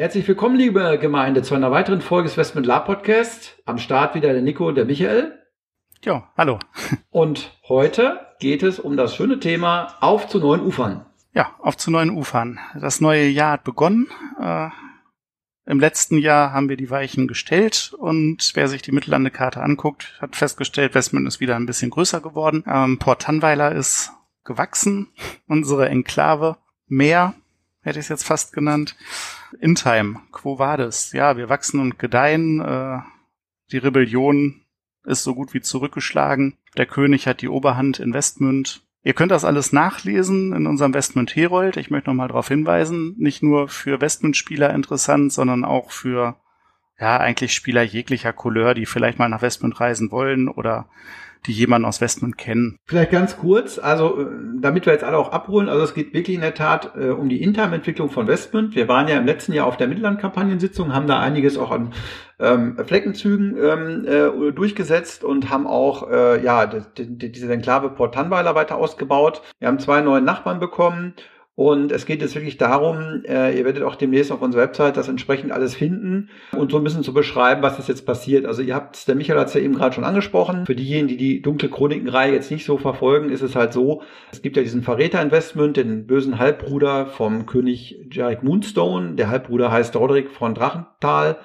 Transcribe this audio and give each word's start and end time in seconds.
Herzlich 0.00 0.26
willkommen, 0.26 0.56
liebe 0.56 0.96
Gemeinde, 0.98 1.42
zu 1.42 1.54
einer 1.54 1.70
weiteren 1.70 2.00
Folge 2.00 2.26
des 2.26 2.38
Westment 2.38 2.66
Lab 2.66 2.86
Podcast. 2.86 3.58
Am 3.66 3.76
Start 3.76 4.14
wieder 4.14 4.32
der 4.32 4.40
Nico 4.40 4.66
und 4.66 4.76
der 4.76 4.86
Michael. 4.86 5.38
Ja, 6.02 6.32
hallo. 6.38 6.58
Und 7.10 7.54
heute 7.68 8.18
geht 8.38 8.62
es 8.62 8.78
um 8.78 8.96
das 8.96 9.14
schöne 9.14 9.40
Thema 9.40 9.98
Auf 10.00 10.26
zu 10.26 10.38
neuen 10.38 10.62
Ufern. 10.62 11.04
Ja, 11.34 11.54
auf 11.58 11.76
zu 11.76 11.90
neuen 11.90 12.08
Ufern. 12.08 12.58
Das 12.80 13.02
neue 13.02 13.26
Jahr 13.26 13.52
hat 13.52 13.64
begonnen. 13.64 14.08
Äh, 14.40 14.70
Im 15.66 15.78
letzten 15.78 16.16
Jahr 16.16 16.54
haben 16.54 16.70
wir 16.70 16.78
die 16.78 16.88
Weichen 16.88 17.28
gestellt 17.28 17.92
und 17.98 18.52
wer 18.54 18.68
sich 18.68 18.80
die 18.80 18.92
Mittellandekarte 18.92 19.62
anguckt, 19.62 20.16
hat 20.18 20.34
festgestellt, 20.34 20.94
Westmund 20.94 21.28
ist 21.28 21.40
wieder 21.40 21.56
ein 21.56 21.66
bisschen 21.66 21.90
größer 21.90 22.22
geworden. 22.22 22.64
Ähm, 22.66 22.98
Port 22.98 23.20
Tanweiler 23.20 23.72
ist 23.72 24.12
gewachsen, 24.44 25.08
unsere 25.46 25.90
Enklave 25.90 26.56
mehr, 26.86 27.34
hätte 27.82 27.98
ich 27.98 28.06
es 28.06 28.08
jetzt 28.08 28.24
fast 28.24 28.52
genannt. 28.52 28.96
In 29.60 29.74
Time, 29.74 30.20
Quo 30.32 30.58
Vadis. 30.58 31.12
Ja, 31.12 31.36
wir 31.36 31.48
wachsen 31.48 31.80
und 31.80 31.98
gedeihen. 31.98 32.60
Äh, 32.60 32.98
die 33.72 33.78
Rebellion 33.78 34.62
ist 35.04 35.22
so 35.22 35.34
gut 35.34 35.54
wie 35.54 35.60
zurückgeschlagen. 35.60 36.56
Der 36.76 36.86
König 36.86 37.26
hat 37.26 37.40
die 37.40 37.48
Oberhand 37.48 37.98
in 37.98 38.12
Westmünd. 38.12 38.82
Ihr 39.02 39.14
könnt 39.14 39.32
das 39.32 39.44
alles 39.44 39.72
nachlesen 39.72 40.52
in 40.52 40.66
unserem 40.66 40.92
Westmund 40.92 41.34
Herold. 41.34 41.78
Ich 41.78 41.90
möchte 41.90 42.10
nochmal 42.10 42.28
darauf 42.28 42.48
hinweisen, 42.48 43.14
nicht 43.18 43.42
nur 43.42 43.68
für 43.68 44.00
Westmund-Spieler 44.00 44.74
interessant, 44.74 45.32
sondern 45.32 45.64
auch 45.64 45.90
für 45.90 46.36
ja 47.00 47.16
eigentlich 47.16 47.52
Spieler 47.52 47.82
jeglicher 47.82 48.32
Couleur, 48.32 48.74
die 48.74 48.86
vielleicht 48.86 49.18
mal 49.18 49.28
nach 49.28 49.42
Westmund 49.42 49.80
reisen 49.80 50.10
wollen 50.10 50.48
oder 50.48 50.86
die 51.46 51.52
jemanden 51.52 51.86
aus 51.86 52.00
Westmund 52.00 52.36
kennen. 52.36 52.76
Vielleicht 52.84 53.12
ganz 53.12 53.38
kurz, 53.38 53.78
also 53.78 54.20
äh, 54.20 54.26
damit 54.60 54.84
wir 54.84 54.92
jetzt 54.92 55.04
alle 55.04 55.16
auch 55.16 55.32
abholen, 55.32 55.68
also 55.68 55.82
es 55.82 55.94
geht 55.94 56.12
wirklich 56.12 56.34
in 56.34 56.42
der 56.42 56.54
Tat 56.54 56.92
äh, 56.96 57.08
um 57.08 57.28
die 57.28 57.42
Interim-Entwicklung 57.42 58.10
von 58.10 58.26
Westmund. 58.26 58.74
Wir 58.74 58.88
waren 58.88 59.08
ja 59.08 59.16
im 59.16 59.24
letzten 59.24 59.54
Jahr 59.54 59.66
auf 59.66 59.78
der 59.78 59.88
Mittelland-Kampagnensitzung, 59.88 60.92
haben 60.92 61.06
da 61.06 61.18
einiges 61.18 61.56
auch 61.56 61.70
an 61.70 61.94
ähm, 62.38 62.76
Fleckenzügen 62.84 63.56
ähm, 63.56 64.06
äh, 64.06 64.52
durchgesetzt 64.52 65.24
und 65.24 65.50
haben 65.50 65.66
auch 65.66 66.10
äh, 66.10 66.44
ja 66.44 66.66
die, 66.66 67.06
die, 67.06 67.32
diese 67.32 67.52
Enklave 67.52 67.88
Port 67.90 68.14
Tanweiler 68.14 68.54
weiter 68.54 68.76
ausgebaut. 68.76 69.40
Wir 69.58 69.68
haben 69.68 69.78
zwei 69.78 70.02
neue 70.02 70.20
Nachbarn 70.20 70.60
bekommen 70.60 71.14
und 71.60 71.92
es 71.92 72.06
geht 72.06 72.22
jetzt 72.22 72.34
wirklich 72.34 72.56
darum, 72.56 73.22
äh, 73.28 73.54
ihr 73.54 73.66
werdet 73.66 73.82
auch 73.82 73.94
demnächst 73.94 74.32
auf 74.32 74.40
unserer 74.40 74.62
Website 74.62 74.96
das 74.96 75.08
entsprechend 75.08 75.52
alles 75.52 75.74
finden 75.74 76.30
und 76.56 76.70
so 76.70 76.78
ein 76.78 76.84
bisschen 76.84 77.02
zu 77.02 77.12
beschreiben, 77.12 77.60
was 77.60 77.78
ist 77.78 77.86
jetzt 77.86 78.06
passiert. 78.06 78.46
Also 78.46 78.62
ihr 78.62 78.74
habt, 78.74 79.06
der 79.06 79.14
Michael 79.14 79.38
hat 79.38 79.48
es 79.48 79.52
ja 79.52 79.60
eben 79.60 79.74
gerade 79.74 79.94
schon 79.94 80.04
angesprochen. 80.04 80.64
Für 80.64 80.74
diejenigen, 80.74 81.08
die 81.08 81.18
die 81.18 81.42
dunkle 81.42 81.68
Chroniken-Reihe 81.68 82.32
jetzt 82.32 82.50
nicht 82.50 82.64
so 82.64 82.78
verfolgen, 82.78 83.28
ist 83.28 83.42
es 83.42 83.56
halt 83.56 83.74
so, 83.74 84.00
es 84.32 84.40
gibt 84.40 84.56
ja 84.56 84.62
diesen 84.62 84.82
Verräter-Investment, 84.82 85.76
den 85.76 86.06
bösen 86.06 86.38
Halbbruder 86.38 87.04
vom 87.04 87.44
König 87.44 88.06
Jarek 88.10 88.42
Moonstone. 88.42 89.16
Der 89.16 89.28
Halbbruder 89.28 89.70
heißt 89.70 89.94
Roderick 89.96 90.30
von 90.30 90.54
Drachental 90.54 91.36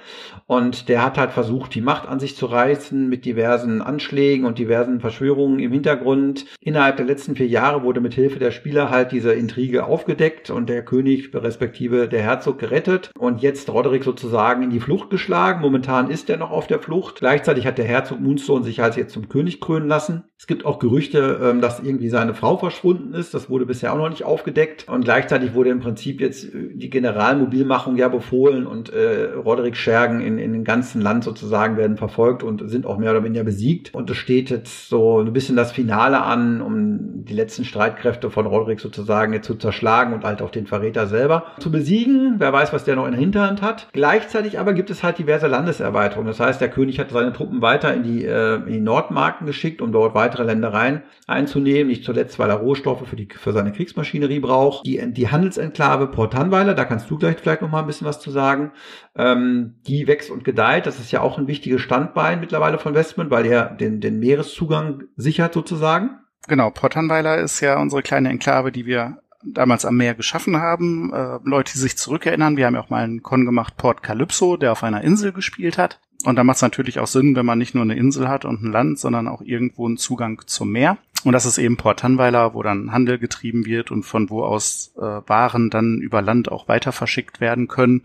und 0.47 0.87
der 0.87 1.03
hat 1.03 1.17
halt 1.17 1.31
versucht, 1.31 1.75
die 1.75 1.81
Macht 1.81 2.07
an 2.07 2.21
sich 2.21 2.37
zu 2.37 2.45
reißen 2.45 3.09
mit 3.09 3.25
diversen 3.25 3.81
Anschlägen 3.81 4.45
und 4.45 4.59
diversen 4.59 5.01
Verschwörungen 5.01 5.59
im 5.59 5.73
Hintergrund. 5.73 6.45
Innerhalb 6.61 6.95
der 6.95 7.05
letzten 7.05 7.35
vier 7.35 7.47
Jahre 7.47 7.83
wurde 7.83 7.99
mit 7.99 8.13
Hilfe 8.13 8.39
der 8.39 8.51
Spieler 8.51 8.89
halt 8.89 9.11
diese 9.11 9.33
Intrige 9.33 9.83
auf 9.83 10.04
aufgedeckt 10.05 10.51
und 10.51 10.69
der 10.69 10.85
König 10.85 11.31
respektive 11.33 12.07
der 12.07 12.21
Herzog 12.21 12.59
gerettet 12.59 13.09
und 13.17 13.41
jetzt 13.41 13.67
Roderick 13.71 14.03
sozusagen 14.03 14.61
in 14.61 14.69
die 14.69 14.79
Flucht 14.79 15.09
geschlagen. 15.09 15.61
Momentan 15.61 16.11
ist 16.11 16.29
er 16.29 16.37
noch 16.37 16.51
auf 16.51 16.67
der 16.67 16.77
Flucht. 16.77 17.15
Gleichzeitig 17.21 17.65
hat 17.65 17.79
der 17.79 17.85
Herzog 17.85 18.19
Moonstone 18.19 18.63
sich 18.63 18.83
als 18.83 18.97
jetzt 18.97 19.13
zum 19.13 19.29
König 19.29 19.59
krönen 19.59 19.87
lassen. 19.87 20.25
Es 20.37 20.45
gibt 20.45 20.63
auch 20.63 20.77
Gerüchte, 20.77 21.39
ähm, 21.41 21.59
dass 21.59 21.79
irgendwie 21.79 22.09
seine 22.09 22.35
Frau 22.35 22.57
verschwunden 22.57 23.15
ist. 23.15 23.33
Das 23.33 23.49
wurde 23.49 23.65
bisher 23.65 23.93
auch 23.93 23.97
noch 23.97 24.09
nicht 24.09 24.25
aufgedeckt. 24.25 24.87
Und 24.87 25.05
gleichzeitig 25.05 25.55
wurde 25.55 25.71
im 25.71 25.79
Prinzip 25.79 26.21
jetzt 26.21 26.53
äh, 26.53 26.69
die 26.73 26.91
Generalmobilmachung 26.91 27.95
ja 27.95 28.07
befohlen 28.07 28.67
und 28.67 28.93
äh, 28.93 29.31
Roderick 29.33 29.75
Schergen 29.75 30.21
in, 30.21 30.37
in 30.37 30.53
dem 30.53 30.63
ganzen 30.63 31.01
Land 31.01 31.23
sozusagen 31.23 31.77
werden 31.77 31.97
verfolgt 31.97 32.43
und 32.43 32.69
sind 32.69 32.85
auch 32.85 32.99
mehr 32.99 33.09
oder 33.11 33.23
weniger 33.23 33.43
besiegt. 33.43 33.91
Und 33.95 34.11
es 34.11 34.17
steht 34.17 34.51
jetzt 34.51 34.87
so 34.87 35.21
ein 35.21 35.33
bisschen 35.33 35.55
das 35.55 35.71
Finale 35.71 36.21
an, 36.21 36.61
um 36.61 37.25
die 37.25 37.33
letzten 37.33 37.65
Streitkräfte 37.65 38.29
von 38.29 38.45
Roderick 38.45 38.79
sozusagen 38.79 39.33
jetzt 39.33 39.47
zu 39.47 39.55
zerschlagen 39.55 39.84
schlagen 39.85 40.13
und 40.13 40.23
halt 40.23 40.41
auch 40.41 40.49
den 40.49 40.65
Verräter 40.65 41.05
selber 41.05 41.45
zu 41.59 41.71
besiegen. 41.71 42.35
Wer 42.39 42.51
weiß, 42.51 42.73
was 42.73 42.85
der 42.85 42.95
noch 42.95 43.05
in 43.05 43.11
der 43.11 43.19
Hinterhand 43.19 43.61
hat. 43.61 43.87
Gleichzeitig 43.93 44.57
aber 44.57 44.73
gibt 44.73 44.89
es 44.89 45.03
halt 45.03 45.19
diverse 45.19 45.45
Landeserweiterungen. 45.45 46.27
Das 46.27 46.39
heißt, 46.39 46.59
der 46.59 46.71
König 46.71 46.99
hat 46.99 47.11
seine 47.11 47.33
Truppen 47.33 47.61
weiter 47.61 47.93
in 47.93 48.01
die, 48.01 48.25
äh, 48.25 48.55
in 48.55 48.73
die 48.73 48.79
Nordmarken 48.79 49.45
geschickt, 49.45 49.83
um 49.83 49.91
dort 49.91 50.15
weitere 50.15 50.43
Ländereien 50.43 51.03
einzunehmen. 51.27 51.87
Nicht 51.87 52.03
zuletzt, 52.03 52.39
weil 52.39 52.49
er 52.49 52.55
Rohstoffe 52.55 53.07
für, 53.07 53.15
die, 53.15 53.27
für 53.31 53.53
seine 53.53 53.71
Kriegsmaschinerie 53.71 54.39
braucht. 54.39 54.87
Die, 54.87 54.99
die 55.13 55.29
Handelsenklave 55.29 56.07
Port 56.07 56.33
Hanweiler, 56.33 56.73
da 56.73 56.85
kannst 56.85 57.11
du 57.11 57.19
gleich 57.19 57.37
vielleicht 57.37 57.61
noch 57.61 57.69
mal 57.69 57.81
ein 57.81 57.87
bisschen 57.87 58.07
was 58.07 58.19
zu 58.19 58.31
sagen. 58.31 58.71
Ähm, 59.15 59.75
die 59.85 60.07
wächst 60.07 60.31
und 60.31 60.43
gedeiht. 60.43 60.87
Das 60.87 60.99
ist 60.99 61.11
ja 61.11 61.21
auch 61.21 61.37
ein 61.37 61.47
wichtiges 61.47 61.81
Standbein 61.81 62.39
mittlerweile 62.39 62.79
von 62.79 62.95
Westman, 62.95 63.29
weil 63.29 63.45
er 63.45 63.65
den, 63.65 64.01
den 64.01 64.17
Meereszugang 64.17 65.03
sichert 65.15 65.53
sozusagen. 65.53 66.21
Genau, 66.47 66.69
Port 66.69 66.95
Hanweiler 66.95 67.37
ist 67.37 67.59
ja 67.61 67.79
unsere 67.79 68.03
kleine 68.03 68.29
Enklave, 68.29 68.71
die 68.71 68.85
wir 68.85 69.17
damals 69.45 69.85
am 69.85 69.97
Meer 69.97 70.15
geschaffen 70.15 70.57
haben. 70.57 71.13
Äh, 71.13 71.39
Leute, 71.43 71.73
die 71.73 71.79
sich 71.79 71.97
zurückerinnern, 71.97 72.57
wir 72.57 72.65
haben 72.65 72.75
ja 72.75 72.81
auch 72.81 72.89
mal 72.89 73.03
einen 73.03 73.23
Con 73.23 73.45
gemacht, 73.45 73.77
Port 73.77 74.03
Calypso, 74.03 74.57
der 74.57 74.71
auf 74.71 74.83
einer 74.83 75.01
Insel 75.01 75.31
gespielt 75.31 75.77
hat. 75.77 75.99
Und 76.23 76.37
da 76.37 76.43
macht 76.43 76.55
es 76.55 76.61
natürlich 76.61 76.99
auch 76.99 77.07
Sinn, 77.07 77.35
wenn 77.35 77.45
man 77.45 77.57
nicht 77.57 77.75
nur 77.75 77.83
eine 77.83 77.95
Insel 77.95 78.27
hat 78.27 78.45
und 78.45 78.63
ein 78.63 78.71
Land, 78.71 78.99
sondern 78.99 79.27
auch 79.27 79.41
irgendwo 79.41 79.85
einen 79.85 79.97
Zugang 79.97 80.41
zum 80.45 80.71
Meer. 80.71 80.97
Und 81.23 81.33
das 81.33 81.45
ist 81.45 81.57
eben 81.57 81.77
Port 81.77 81.99
Tanweiler, 81.99 82.53
wo 82.53 82.63
dann 82.63 82.91
Handel 82.91 83.19
getrieben 83.19 83.65
wird 83.65 83.91
und 83.91 84.03
von 84.03 84.29
wo 84.29 84.43
aus 84.43 84.93
äh, 84.97 85.01
Waren 85.01 85.69
dann 85.69 85.99
über 85.99 86.21
Land 86.21 86.51
auch 86.51 86.67
weiter 86.67 86.91
verschickt 86.91 87.41
werden 87.41 87.67
können 87.67 88.03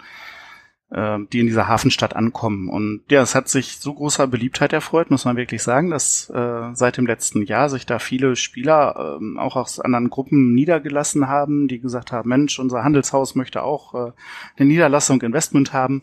die 0.92 1.38
in 1.38 1.46
dieser 1.46 1.68
Hafenstadt 1.68 2.16
ankommen. 2.16 2.68
Und 2.68 3.02
ja, 3.10 3.22
es 3.22 3.36
hat 3.36 3.48
sich 3.48 3.78
so 3.78 3.94
großer 3.94 4.26
Beliebtheit 4.26 4.72
erfreut, 4.72 5.10
muss 5.10 5.24
man 5.24 5.36
wirklich 5.36 5.62
sagen, 5.62 5.90
dass 5.90 6.28
äh, 6.30 6.74
seit 6.74 6.96
dem 6.96 7.06
letzten 7.06 7.42
Jahr 7.44 7.68
sich 7.68 7.86
da 7.86 8.00
viele 8.00 8.34
Spieler 8.34 9.18
äh, 9.20 9.38
auch 9.38 9.54
aus 9.54 9.78
anderen 9.78 10.10
Gruppen 10.10 10.52
niedergelassen 10.52 11.28
haben, 11.28 11.68
die 11.68 11.78
gesagt 11.78 12.10
haben, 12.10 12.28
Mensch, 12.28 12.58
unser 12.58 12.82
Handelshaus 12.82 13.36
möchte 13.36 13.62
auch 13.62 13.94
äh, 13.94 14.12
eine 14.56 14.68
Niederlassung 14.68 15.22
Investment 15.22 15.72
haben. 15.72 16.02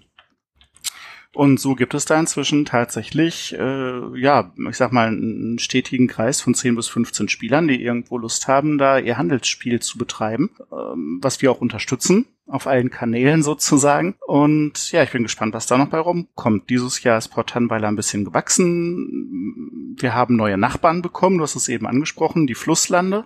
Und 1.33 1.59
so 1.59 1.75
gibt 1.75 1.93
es 1.93 2.05
da 2.05 2.17
inzwischen 2.19 2.63
tatsächlich, 2.63 3.53
äh, 3.59 4.19
ja, 4.19 4.53
ich 4.69 4.77
sag 4.77 4.93
mal, 4.93 5.09
einen 5.09 5.59
stetigen 5.59 6.07
Kreis 6.07 6.39
von 6.41 6.55
10 6.55 6.75
bis 6.75 6.87
15 6.87 7.27
Spielern, 7.27 7.67
die 7.67 7.83
irgendwo 7.83 8.17
Lust 8.17 8.47
haben, 8.47 8.77
da 8.77 8.97
ihr 8.97 9.17
Handelsspiel 9.17 9.81
zu 9.81 9.97
betreiben, 9.97 10.49
ähm, 10.71 11.19
was 11.21 11.41
wir 11.41 11.51
auch 11.51 11.61
unterstützen 11.61 12.25
auf 12.47 12.67
allen 12.67 12.89
Kanälen 12.89 13.43
sozusagen. 13.43 14.15
Und 14.25 14.91
ja, 14.91 15.03
ich 15.03 15.11
bin 15.11 15.23
gespannt, 15.23 15.53
was 15.53 15.67
da 15.67 15.77
noch 15.77 15.89
bei 15.89 15.99
rumkommt. 15.99 16.69
Dieses 16.69 17.03
Jahr 17.03 17.17
ist 17.17 17.29
Port 17.29 17.49
Tanweiler 17.49 17.87
ein 17.87 17.95
bisschen 17.95 18.25
gewachsen. 18.25 19.95
Wir 19.99 20.13
haben 20.13 20.35
neue 20.35 20.57
Nachbarn 20.57 21.01
bekommen, 21.01 21.37
du 21.37 21.43
hast 21.43 21.55
es 21.55 21.69
eben 21.69 21.87
angesprochen, 21.87 22.47
die 22.47 22.55
Flusslande. 22.55 23.25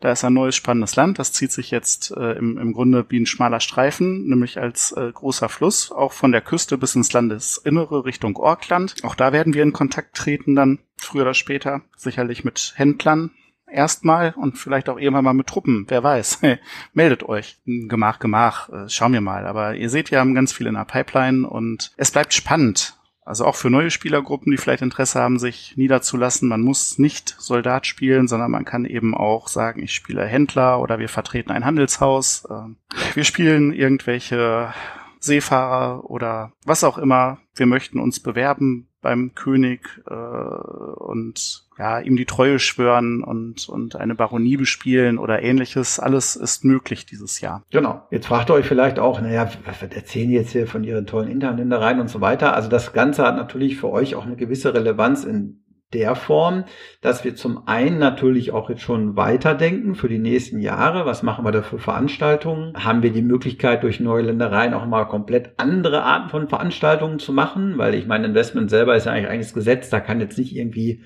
Da 0.00 0.12
ist 0.12 0.24
ein 0.24 0.34
neues 0.34 0.56
spannendes 0.56 0.96
Land, 0.96 1.18
das 1.18 1.32
zieht 1.32 1.52
sich 1.52 1.70
jetzt 1.70 2.10
äh, 2.10 2.32
im, 2.32 2.58
im 2.58 2.72
Grunde 2.72 3.06
wie 3.08 3.20
ein 3.20 3.26
schmaler 3.26 3.60
Streifen, 3.60 4.26
nämlich 4.26 4.58
als 4.60 4.92
äh, 4.92 5.10
großer 5.12 5.48
Fluss, 5.48 5.92
auch 5.92 6.12
von 6.12 6.32
der 6.32 6.40
Küste 6.40 6.76
bis 6.76 6.94
ins 6.94 7.12
Landesinnere 7.12 8.04
Richtung 8.04 8.36
Orkland. 8.36 8.96
Auch 9.02 9.14
da 9.14 9.32
werden 9.32 9.54
wir 9.54 9.62
in 9.62 9.72
Kontakt 9.72 10.16
treten 10.16 10.56
dann, 10.56 10.80
früher 10.96 11.22
oder 11.22 11.34
später, 11.34 11.82
sicherlich 11.96 12.44
mit 12.44 12.72
Händlern, 12.76 13.30
erstmal 13.70 14.34
und 14.36 14.58
vielleicht 14.58 14.88
auch 14.88 14.98
irgendwann 14.98 15.24
mal 15.24 15.34
mit 15.34 15.46
Truppen, 15.46 15.86
wer 15.88 16.02
weiß. 16.02 16.40
Meldet 16.92 17.22
euch. 17.22 17.58
Gemach, 17.64 18.18
Gemach, 18.18 18.68
äh, 18.68 18.88
schauen 18.88 19.12
wir 19.12 19.20
mal. 19.20 19.46
Aber 19.46 19.74
ihr 19.74 19.90
seht, 19.90 20.10
wir 20.10 20.20
haben 20.20 20.34
ganz 20.34 20.52
viel 20.52 20.66
in 20.66 20.74
der 20.74 20.84
Pipeline 20.84 21.48
und 21.48 21.92
es 21.96 22.10
bleibt 22.10 22.34
spannend. 22.34 22.98
Also 23.28 23.44
auch 23.44 23.56
für 23.56 23.68
neue 23.68 23.90
Spielergruppen, 23.90 24.50
die 24.50 24.56
vielleicht 24.56 24.82
Interesse 24.82 25.20
haben, 25.20 25.38
sich 25.38 25.76
niederzulassen. 25.76 26.48
Man 26.48 26.62
muss 26.62 26.98
nicht 26.98 27.36
Soldat 27.38 27.86
spielen, 27.86 28.26
sondern 28.26 28.50
man 28.50 28.64
kann 28.64 28.86
eben 28.86 29.14
auch 29.14 29.48
sagen, 29.48 29.82
ich 29.82 29.92
spiele 29.92 30.24
Händler 30.24 30.80
oder 30.80 30.98
wir 30.98 31.10
vertreten 31.10 31.50
ein 31.50 31.66
Handelshaus. 31.66 32.48
Ähm, 32.50 32.76
wir 33.12 33.24
spielen 33.24 33.74
irgendwelche 33.74 34.72
Seefahrer 35.20 36.08
oder 36.08 36.52
was 36.64 36.84
auch 36.84 36.96
immer. 36.96 37.38
Wir 37.54 37.66
möchten 37.66 38.00
uns 38.00 38.20
bewerben 38.20 38.87
beim 39.00 39.34
König 39.34 39.80
äh, 40.08 40.14
und 40.14 41.64
ja, 41.78 42.00
ihm 42.00 42.16
die 42.16 42.24
Treue 42.24 42.58
schwören 42.58 43.22
und, 43.22 43.68
und 43.68 43.94
eine 43.96 44.14
Baronie 44.14 44.56
bespielen 44.56 45.18
oder 45.18 45.42
ähnliches. 45.42 46.00
Alles 46.00 46.34
ist 46.34 46.64
möglich 46.64 47.06
dieses 47.06 47.40
Jahr. 47.40 47.62
Genau. 47.70 48.02
Jetzt 48.10 48.26
fragt 48.26 48.50
ihr 48.50 48.54
euch 48.54 48.66
vielleicht 48.66 48.98
auch, 48.98 49.20
naja, 49.20 49.48
was 49.64 49.82
erzählen 49.82 50.30
jetzt 50.30 50.52
hier 50.52 50.66
von 50.66 50.82
ihren 50.82 51.06
tollen 51.06 51.28
Interländereien 51.28 52.00
und 52.00 52.10
so 52.10 52.20
weiter? 52.20 52.54
Also 52.54 52.68
das 52.68 52.92
Ganze 52.92 53.24
hat 53.24 53.36
natürlich 53.36 53.76
für 53.76 53.90
euch 53.90 54.16
auch 54.16 54.26
eine 54.26 54.36
gewisse 54.36 54.74
Relevanz 54.74 55.24
in 55.24 55.60
der 55.92 56.14
Form, 56.14 56.64
dass 57.00 57.24
wir 57.24 57.34
zum 57.34 57.66
einen 57.66 57.98
natürlich 57.98 58.52
auch 58.52 58.68
jetzt 58.68 58.82
schon 58.82 59.16
weiterdenken 59.16 59.94
für 59.94 60.08
die 60.08 60.18
nächsten 60.18 60.60
Jahre. 60.60 61.06
Was 61.06 61.22
machen 61.22 61.44
wir 61.44 61.52
da 61.52 61.62
für 61.62 61.78
Veranstaltungen? 61.78 62.74
Haben 62.84 63.02
wir 63.02 63.12
die 63.12 63.22
Möglichkeit, 63.22 63.82
durch 63.82 63.98
neue 63.98 64.22
Ländereien 64.22 64.74
auch 64.74 64.86
mal 64.86 65.04
komplett 65.04 65.52
andere 65.56 66.02
Arten 66.02 66.28
von 66.28 66.48
Veranstaltungen 66.48 67.18
zu 67.18 67.32
machen? 67.32 67.78
Weil 67.78 67.94
ich 67.94 68.06
meine, 68.06 68.26
Investment 68.26 68.68
selber 68.68 68.96
ist 68.96 69.06
ja 69.06 69.12
eigentlich, 69.12 69.30
eigentlich 69.30 69.54
Gesetz. 69.54 69.88
Da 69.88 70.00
kann 70.00 70.20
jetzt 70.20 70.38
nicht 70.38 70.54
irgendwie 70.54 71.02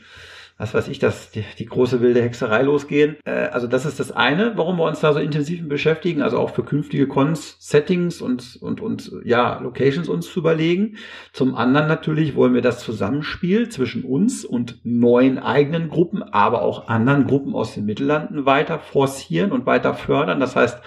was 0.59 0.75
weiß 0.75 0.89
ich, 0.89 0.99
dass 0.99 1.31
die, 1.31 1.45
die 1.59 1.67
große 1.67 2.01
wilde 2.01 2.23
Hexerei 2.23 2.63
losgehen. 2.63 3.17
Äh, 3.25 3.49
also 3.53 3.67
das 3.67 3.87
ist 3.87 3.99
das 3.99 4.13
eine, 4.13 4.53
warum 4.57 4.77
wir 4.77 4.85
uns 4.85 5.01
da 5.01 5.13
so 5.13 5.19
intensiv 5.19 5.67
beschäftigen, 5.69 6.23
also 6.23 6.39
auch 6.39 6.51
für 6.51 6.63
künftige 6.63 7.09
Cons, 7.09 7.57
Settings 7.59 8.21
und, 8.21 8.59
und, 8.61 8.81
und 8.81 9.13
ja, 9.25 9.59
Locations 9.61 10.09
uns 10.09 10.31
zu 10.31 10.41
überlegen. 10.41 10.97
Zum 11.33 11.55
anderen 11.55 11.89
natürlich 11.89 12.37
wollen 12.37 12.55
wir 12.55 12.63
das 12.63 12.81
Zusammenspiel 12.81 13.69
zwischen 13.71 14.05
uns 14.05 14.45
und 14.45 14.81
neuen 14.85 15.39
eigenen 15.39 15.89
Gruppen, 15.89 16.23
aber 16.23 16.63
auch 16.63 16.89
anderen 16.89 17.27
Gruppen 17.27 17.55
aus 17.55 17.75
den 17.75 17.85
Mittellanden 17.85 18.47
weiter 18.47 18.79
forcieren 18.79 19.53
und 19.53 19.67
weiter 19.67 19.95
fördern. 19.95 20.41
Das 20.41 20.55
heißt, 20.55 20.81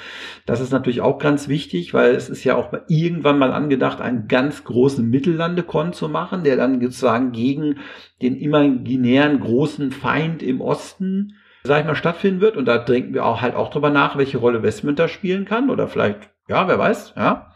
das 0.45 0.61
ist 0.61 0.71
natürlich 0.71 1.01
auch 1.01 1.17
ganz 1.17 1.47
wichtig, 1.47 1.93
weil 1.93 2.15
es 2.15 2.29
ist 2.29 2.43
ja 2.43 2.55
auch 2.55 2.71
irgendwann 2.87 3.39
mal 3.39 3.51
angedacht, 3.51 3.99
einen 3.99 4.27
ganz 4.27 4.63
großen 4.63 5.07
Mittellande-Con 5.09 5.93
zu 5.93 6.07
machen, 6.07 6.43
der 6.43 6.55
dann 6.55 6.79
sozusagen 6.79 7.31
gegen 7.31 7.77
den 8.21 8.35
imaginären 8.35 9.39
großen 9.41 9.54
Feind 9.91 10.43
im 10.43 10.61
Osten, 10.61 11.35
sag 11.63 11.81
ich 11.81 11.85
mal, 11.85 11.95
stattfinden 11.95 12.41
wird. 12.41 12.57
Und 12.57 12.65
da 12.65 12.77
denken 12.77 13.13
wir 13.13 13.25
auch 13.25 13.41
halt 13.41 13.55
auch 13.55 13.69
drüber 13.69 13.89
nach, 13.89 14.17
welche 14.17 14.37
Rolle 14.37 14.63
Westminster 14.63 15.07
spielen 15.07 15.45
kann 15.45 15.69
oder 15.69 15.87
vielleicht, 15.87 16.29
ja, 16.47 16.67
wer 16.67 16.79
weiß, 16.79 17.13
ja. 17.15 17.51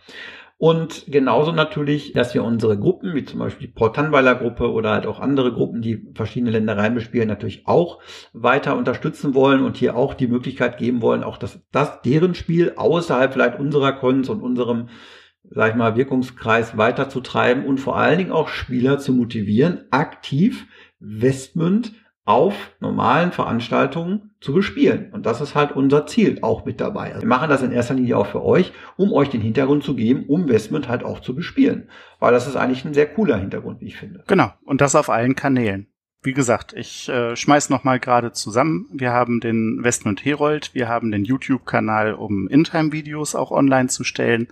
Und 0.61 1.05
genauso 1.07 1.53
natürlich, 1.53 2.11
dass 2.11 2.33
wir 2.33 2.43
unsere 2.43 2.77
Gruppen, 2.77 3.15
wie 3.15 3.23
zum 3.23 3.39
Beispiel 3.39 3.67
die 3.67 3.73
Portanweiler 3.73 4.35
Gruppe 4.35 4.69
oder 4.69 4.91
halt 4.91 5.05
auch 5.05 5.21
andere 5.21 5.53
Gruppen, 5.53 5.81
die 5.81 6.05
verschiedene 6.15 6.51
Ländereien 6.51 6.95
bespielen, 6.95 7.29
natürlich 7.29 7.65
auch 7.65 8.01
weiter 8.33 8.75
unterstützen 8.75 9.33
wollen 9.35 9.63
und 9.63 9.77
hier 9.77 9.95
auch 9.95 10.13
die 10.13 10.27
Möglichkeit 10.27 10.77
geben 10.77 11.01
wollen, 11.01 11.23
auch 11.23 11.37
dass 11.37 11.61
das 11.71 12.01
deren 12.01 12.35
Spiel 12.35 12.73
außerhalb 12.75 13.31
vielleicht 13.31 13.57
unserer 13.57 13.93
Cons 13.93 14.27
und 14.27 14.41
unserem 14.41 14.89
sag 15.51 15.71
ich 15.71 15.75
mal, 15.75 15.95
Wirkungskreis 15.95 16.77
weiterzutreiben 16.77 17.65
und 17.65 17.79
vor 17.79 17.97
allen 17.97 18.17
Dingen 18.17 18.31
auch 18.31 18.49
Spieler 18.49 18.99
zu 18.99 19.13
motivieren, 19.13 19.85
aktiv 19.91 20.67
Westmünd 20.99 21.93
auf 22.25 22.53
normalen 22.79 23.31
Veranstaltungen 23.31 24.35
zu 24.39 24.53
bespielen. 24.53 25.09
Und 25.11 25.25
das 25.25 25.41
ist 25.41 25.55
halt 25.55 25.71
unser 25.71 26.05
Ziel 26.05 26.37
auch 26.43 26.63
mit 26.63 26.79
dabei. 26.79 27.07
Also 27.07 27.21
wir 27.21 27.27
machen 27.27 27.49
das 27.49 27.63
in 27.63 27.71
erster 27.71 27.95
Linie 27.95 28.17
auch 28.17 28.27
für 28.27 28.43
euch, 28.43 28.71
um 28.97 29.11
euch 29.11 29.29
den 29.29 29.41
Hintergrund 29.41 29.83
zu 29.83 29.95
geben, 29.95 30.25
um 30.27 30.47
Westmünd 30.47 30.87
halt 30.87 31.03
auch 31.03 31.21
zu 31.21 31.33
bespielen. 31.33 31.89
Weil 32.19 32.31
das 32.31 32.45
ist 32.45 32.55
eigentlich 32.55 32.85
ein 32.85 32.93
sehr 32.93 33.07
cooler 33.07 33.37
Hintergrund, 33.37 33.81
wie 33.81 33.87
ich 33.87 33.97
finde. 33.97 34.23
Genau. 34.27 34.51
Und 34.63 34.81
das 34.81 34.95
auf 34.95 35.09
allen 35.09 35.35
Kanälen. 35.35 35.87
Wie 36.21 36.33
gesagt, 36.33 36.73
ich 36.73 37.09
äh, 37.09 37.35
schmeiß 37.35 37.69
noch 37.71 37.83
mal 37.83 37.99
gerade 37.99 38.31
zusammen. 38.31 38.87
Wir 38.91 39.11
haben 39.11 39.39
den 39.39 39.79
Westmund 39.81 40.23
Herold, 40.23 40.75
wir 40.75 40.87
haben 40.87 41.11
den 41.11 41.23
YouTube-Kanal, 41.23 42.13
um 42.13 42.47
In-Time-Videos 42.47 43.35
auch 43.35 43.51
online 43.51 43.87
zu 43.87 44.03
stellen. 44.03 44.49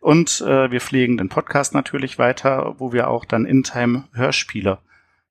Und 0.00 0.40
äh, 0.40 0.70
wir 0.70 0.80
pflegen 0.80 1.18
den 1.18 1.28
Podcast 1.28 1.74
natürlich 1.74 2.18
weiter, 2.18 2.74
wo 2.78 2.92
wir 2.92 3.08
auch 3.08 3.24
dann 3.24 3.44
In-Time 3.44 4.04
Hörspiele 4.12 4.78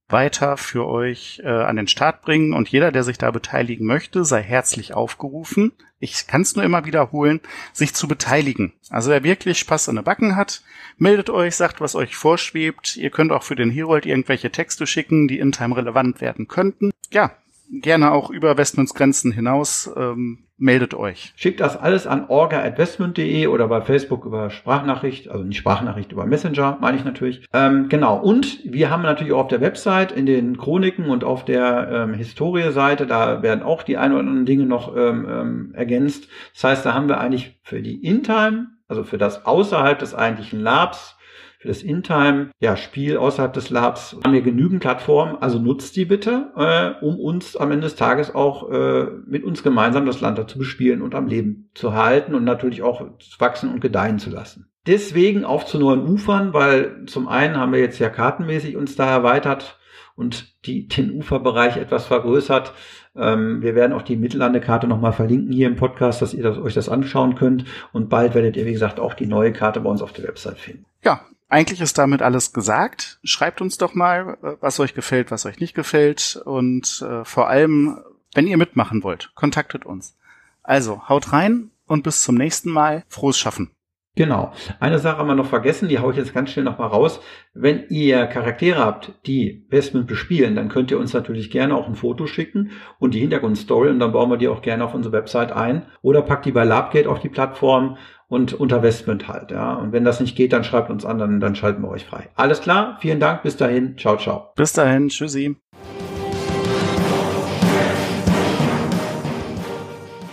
weiter 0.10 0.58
für 0.58 0.88
euch 0.88 1.42
äh, 1.44 1.48
an 1.48 1.76
den 1.76 1.88
Start 1.88 2.22
bringen. 2.22 2.54
Und 2.54 2.70
jeder, 2.70 2.92
der 2.92 3.04
sich 3.04 3.18
da 3.18 3.32
beteiligen 3.32 3.86
möchte, 3.86 4.26
sei 4.26 4.42
herzlich 4.42 4.94
aufgerufen. 4.94 5.72
Ich 6.00 6.28
kann 6.28 6.42
es 6.42 6.56
nur 6.56 6.66
immer 6.66 6.86
wiederholen, 6.86 7.42
sich 7.74 7.94
zu 7.94 8.08
beteiligen. 8.08 8.74
Also 8.90 9.12
wer 9.12 9.24
wirklich 9.24 9.60
Spaß 9.60 9.90
an 9.90 9.96
den 9.96 10.06
Backen 10.06 10.36
hat, 10.36 10.62
meldet 10.98 11.30
euch, 11.30 11.56
sagt, 11.56 11.82
was 11.82 11.96
euch 11.96 12.16
vorschwebt. 12.16 12.96
Ihr 12.96 13.10
könnt 13.10 13.32
auch 13.32 13.44
für 13.44 13.56
den 13.56 13.70
Herold 13.70 14.06
irgendwelche 14.06 14.52
Texte 14.52 14.88
schicken, 14.88 15.28
die 15.28 15.40
in 15.40 15.52
Time 15.52 15.76
relevant 15.76 16.22
werden 16.22 16.48
könnten. 16.48 16.92
Ja, 17.12 17.32
gerne 17.70 18.12
auch 18.12 18.30
über 18.30 18.58
Westmans 18.58 18.94
Grenzen 18.94 19.32
hinaus. 19.32 19.90
Ähm, 19.96 20.50
meldet 20.60 20.94
euch. 20.94 21.34
Schickt 21.36 21.62
das 21.62 21.78
alles 21.78 22.06
an 22.06 22.26
orga.westmund.de 22.28 23.48
oder 23.48 23.68
bei 23.68 23.82
Facebook 23.82 24.26
über 24.26 24.50
Sprachnachricht, 24.50 25.30
also 25.30 25.44
nicht 25.44 25.58
Sprachnachricht, 25.58 26.12
über 26.12 26.26
Messenger, 26.26 26.78
meine 26.82 26.98
ich 26.98 27.06
natürlich. 27.06 27.48
Ähm, 27.54 27.88
genau, 27.90 28.18
und 28.20 28.60
wir 28.66 28.90
haben 28.90 29.04
natürlich 29.04 29.34
auch 29.34 29.44
auf 29.46 29.48
der 29.48 29.62
Website, 29.62 30.12
in 30.12 30.26
den 30.26 30.58
Chroniken 30.58 31.10
und 31.10 31.24
auf 31.24 31.46
der 31.46 31.90
ähm, 31.92 32.14
Historie-Seite, 32.14 33.08
da 33.08 33.42
werden 33.42 33.64
auch 33.64 33.84
die 33.84 33.98
ein 33.98 34.12
oder 34.12 34.20
anderen 34.20 34.46
Dinge 34.46 34.66
noch 34.66 34.96
ähm, 34.96 35.28
ähm, 35.30 35.72
ergänzt. 35.74 36.28
Das 36.54 36.64
heißt, 36.66 36.86
da 36.86 36.94
haben 36.94 37.08
wir 37.08 37.20
eigentlich 37.20 37.60
für 37.64 37.82
die 37.82 38.04
In-Time, 38.04 38.68
also 38.88 39.04
für 39.04 39.18
das 39.18 39.46
außerhalb 39.46 39.98
des 39.98 40.14
eigentlichen 40.14 40.60
Labs, 40.60 41.16
für 41.60 41.68
das 41.68 41.84
In-Time, 41.84 42.52
ja, 42.62 42.78
Spiel 42.78 43.18
außerhalb 43.18 43.52
des 43.52 43.70
Labs 43.70 44.16
haben 44.24 44.32
wir 44.32 44.42
genügend 44.42 44.80
Plattformen, 44.80 45.36
also 45.42 45.60
nutzt 45.60 45.98
die 45.98 46.06
bitte, 46.06 46.54
äh, 46.56 47.04
um 47.04 47.20
uns 47.20 47.58
am 47.58 47.72
Ende 47.72 47.84
des 47.84 47.98
Tages 47.98 48.34
auch 48.34 48.72
äh, 48.72 49.08
mit 49.26 49.44
uns 49.44 49.62
gemeinsam 49.62 50.06
das 50.06 50.22
Land 50.22 50.38
dazu 50.38 50.58
bespielen 50.58 51.02
und 51.02 51.16
am 51.16 51.28
Leben 51.28 51.70
zu 51.74 51.94
halten 51.94 52.34
und 52.34 52.46
natürlich 52.46 52.82
auch 52.82 53.06
wachsen 53.40 53.74
und 53.74 53.82
gedeihen 53.82 54.20
zu 54.20 54.30
lassen. 54.30 54.70
Deswegen 54.88 55.44
auf 55.44 55.66
zu 55.66 55.80
neuen 55.80 56.08
Ufern, 56.08 56.54
weil 56.54 57.04
zum 57.08 57.28
einen 57.28 57.58
haben 57.58 57.74
wir 57.74 57.82
jetzt 57.82 58.00
ja 58.00 58.10
kartenmäßig 58.10 58.78
uns 58.78 58.96
da 58.96 59.10
erweitert 59.10 59.78
und 60.16 60.56
die, 60.66 60.88
den 60.88 61.12
Uferbereich 61.12 61.76
etwas 61.76 62.06
vergrößert. 62.06 62.74
Ähm, 63.18 63.62
wir 63.62 63.76
werden 63.76 63.92
auch 63.92 64.02
die 64.02 64.16
Mittellandekarte 64.16 64.88
nochmal 64.88 65.12
verlinken 65.12 65.52
hier 65.52 65.68
im 65.68 65.76
Podcast, 65.76 66.22
dass 66.22 66.34
ihr 66.34 66.44
das, 66.44 66.58
euch 66.58 66.74
das 66.74 66.88
anschauen 66.88 67.36
könnt. 67.36 67.66
Und 67.92 68.08
bald 68.08 68.34
werdet 68.34 68.56
ihr, 68.56 68.66
wie 68.66 68.72
gesagt, 68.72 68.98
auch 68.98 69.14
die 69.14 69.28
neue 69.28 69.52
Karte 69.52 69.82
bei 69.82 69.90
uns 69.90 70.02
auf 70.02 70.14
der 70.14 70.24
Website 70.24 70.58
finden. 70.58 70.86
Ja, 71.04 71.22
eigentlich 71.50 71.82
ist 71.82 71.98
damit 71.98 72.22
alles 72.22 72.54
gesagt. 72.54 73.20
Schreibt 73.24 73.60
uns 73.62 73.78
doch 73.78 73.96
mal, 73.96 74.38
äh, 74.42 74.56
was 74.62 74.80
euch 74.80 74.94
gefällt, 74.94 75.32
was 75.32 75.46
euch 75.46 75.60
nicht 75.60 75.74
gefällt. 75.74 76.42
Und 76.46 77.04
äh, 77.08 77.26
vor 77.26 77.50
allem, 77.50 78.00
wenn 78.34 78.48
ihr 78.48 78.58
mitmachen 78.58 79.04
wollt, 79.04 79.32
kontaktet 79.36 79.86
uns. 79.86 80.16
Also, 80.64 81.10
haut 81.10 81.34
rein 81.34 81.72
und 81.88 82.04
bis 82.04 82.22
zum 82.22 82.36
nächsten 82.36 82.70
Mal. 82.70 83.04
Frohes 83.10 83.38
Schaffen. 83.38 83.72
Genau. 84.16 84.52
Eine 84.82 85.00
Sache 85.00 85.18
haben 85.18 85.28
wir 85.28 85.36
noch 85.36 85.46
vergessen, 85.46 85.88
die 85.88 86.00
haue 86.00 86.12
ich 86.12 86.18
jetzt 86.18 86.34
ganz 86.34 86.52
schnell 86.52 86.66
noch 86.66 86.78
mal 86.78 86.88
raus. 86.88 87.22
Wenn 87.54 87.86
ihr 87.90 88.26
Charaktere 88.26 88.84
habt, 88.84 89.14
die 89.26 89.66
Bestment 89.70 90.08
bespielen, 90.08 90.56
dann 90.56 90.68
könnt 90.68 90.92
ihr 90.92 91.00
uns 91.00 91.14
natürlich 91.14 91.50
gerne 91.52 91.76
auch 91.76 91.88
ein 91.88 91.96
Foto 91.96 92.28
schicken 92.28 92.72
und 92.98 93.14
die 93.14 93.22
Hintergrundstory 93.22 93.90
und 93.90 94.00
dann 94.00 94.12
bauen 94.12 94.30
wir 94.30 94.38
die 94.38 94.50
auch 94.50 94.62
gerne 94.62 94.84
auf 94.84 94.94
unsere 94.94 95.14
Website 95.14 95.54
ein 95.54 95.86
oder 96.02 96.22
packt 96.22 96.46
die 96.46 96.52
bei 96.52 96.66
Labgate 96.66 97.10
auf 97.10 97.22
die 97.22 97.30
Plattform 97.30 97.98
und 98.30 98.54
unter 98.54 98.82
Westment 98.84 99.28
halt, 99.28 99.52
ja. 99.52 99.74
Und 99.74 99.92
wenn 99.92 100.06
das 100.06 100.20
nicht 100.20 100.36
geht, 100.36 100.54
dann 100.54 100.64
schreibt 100.64 100.90
uns 100.90 101.04
an, 101.04 101.18
dann, 101.18 101.40
dann 101.40 101.56
schalten 101.56 101.82
wir 101.82 101.90
euch 101.90 102.06
frei. 102.06 102.30
Alles 102.36 102.62
klar, 102.62 102.98
vielen 103.02 103.20
Dank, 103.20 103.44
bis 103.44 103.58
dahin, 103.58 103.98
ciao, 103.98 104.18
ciao. 104.18 104.54
Bis 104.56 104.72
dahin, 104.72 105.10
tschüssi. 105.10 105.56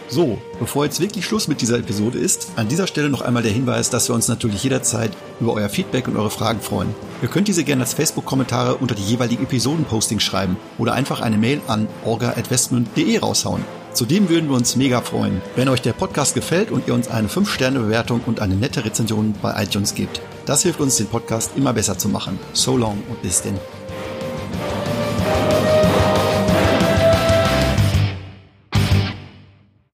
So, 0.09 0.39
bevor 0.61 0.85
jetzt 0.85 1.01
wirklich 1.01 1.27
Schluss 1.27 1.49
mit 1.49 1.61
dieser 1.61 1.79
Episode 1.79 2.19
ist, 2.19 2.53
an 2.57 2.69
dieser 2.69 2.87
Stelle 2.87 3.11
noch 3.11 3.23
einmal 3.23 3.43
der 3.43 3.53
Hinweis, 3.53 3.91
dass 3.91 4.09
wir 4.09 4.15
uns 4.15 4.29
natürlich 4.29 4.63
jederzeit 4.63 5.11
über 5.41 5.53
euer 5.53 5.69
Feedback 5.69 6.07
und 6.09 6.17
eure 6.17 6.31
Fragen 6.31 6.61
freuen. 6.61 6.95
Ihr 7.23 7.29
könnt 7.29 7.49
diese 7.49 7.65
gerne 7.65 7.83
als 7.83 7.93
Facebook-Kommentare 7.93 8.77
unter 8.77 8.95
die 8.95 9.03
jeweiligen 9.03 9.43
Episoden-Postings 9.43 10.23
schreiben 10.23 10.57
oder 10.79 10.95
einfach 10.95 11.21
eine 11.21 11.37
Mail 11.37 11.61
an 11.67 11.89
orga.westmund.de 12.05 13.19
raushauen. 13.19 13.65
Zudem 13.97 14.29
würden 14.29 14.51
wir 14.51 14.57
uns 14.57 14.77
mega 14.77 15.01
freuen, 15.01 15.41
wenn 15.55 15.71
euch 15.71 15.81
der 15.81 15.95
Podcast 15.95 16.35
gefällt 16.35 16.71
und 16.71 16.87
ihr 16.87 16.93
uns 16.93 17.09
eine 17.09 17.29
5-Sterne-Bewertung 17.29 18.21
und 18.27 18.41
eine 18.41 18.55
nette 18.55 18.85
Rezension 18.85 19.35
bei 19.41 19.63
iTunes 19.63 19.95
gebt. 19.95 20.21
Das 20.45 20.65
hilft 20.65 20.81
uns, 20.81 20.97
den 20.97 21.07
Podcast 21.07 21.53
immer 21.57 21.73
besser 21.73 21.97
zu 21.97 22.11
machen. 22.11 22.39
So 22.53 22.77
long 22.77 23.03
und 23.09 23.23
bis 23.23 23.41
denn. 23.41 23.59